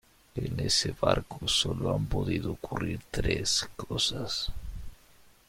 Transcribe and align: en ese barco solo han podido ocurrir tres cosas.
en 0.33 0.59
ese 0.59 0.95
barco 0.99 1.47
solo 1.47 1.93
han 1.93 2.07
podido 2.07 2.53
ocurrir 2.53 3.01
tres 3.11 3.69
cosas. 3.77 4.51